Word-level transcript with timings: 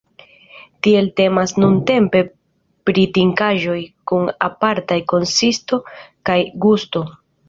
Tial 0.85 1.07
temas 1.19 1.51
nuntempe 1.63 2.21
pri 2.89 3.03
trinkaĵo 3.17 3.75
kun 4.13 4.31
apartaj 4.47 4.97
konsisto 5.13 5.81
kaj 6.31 6.39
gusto. 6.67 7.05